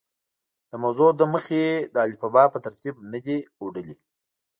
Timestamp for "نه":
3.11-3.19